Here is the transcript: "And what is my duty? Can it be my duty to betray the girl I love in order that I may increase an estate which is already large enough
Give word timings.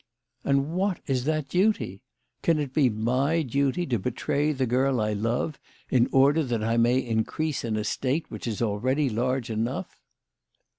"And 0.43 0.71
what 0.73 0.99
is 1.05 1.27
my 1.27 1.41
duty? 1.41 2.01
Can 2.41 2.57
it 2.57 2.73
be 2.73 2.89
my 2.89 3.43
duty 3.43 3.85
to 3.85 3.99
betray 3.99 4.51
the 4.51 4.65
girl 4.65 4.99
I 4.99 5.13
love 5.13 5.59
in 5.91 6.09
order 6.11 6.43
that 6.43 6.63
I 6.63 6.75
may 6.75 6.97
increase 6.97 7.63
an 7.63 7.75
estate 7.75 8.25
which 8.31 8.47
is 8.47 8.63
already 8.63 9.11
large 9.11 9.51
enough 9.51 10.01